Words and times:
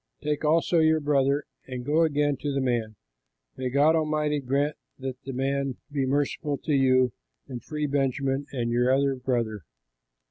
Take 0.23 0.43
also 0.43 0.79
your 0.79 0.99
brother 0.99 1.43
and 1.67 1.85
go 1.85 2.01
again 2.01 2.35
to 2.37 2.51
the 2.51 2.59
man. 2.59 2.95
May 3.55 3.69
God 3.69 3.95
Almighty 3.95 4.39
grant 4.39 4.75
that 4.97 5.21
the 5.25 5.31
man 5.31 5.77
may 5.91 6.01
be 6.01 6.05
merciful 6.07 6.57
to 6.63 6.73
you 6.73 7.11
and 7.47 7.63
free 7.63 7.85
Benjamin 7.85 8.47
and 8.51 8.71
your 8.71 8.91
other 8.91 9.13
brother. 9.13 9.61